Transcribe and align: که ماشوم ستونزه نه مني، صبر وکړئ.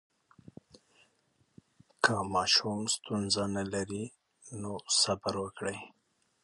که 2.03 2.13
ماشوم 2.33 2.79
ستونزه 2.93 3.43
نه 3.53 3.63
مني، 3.71 4.03
صبر 4.99 5.33
وکړئ. 5.43 5.77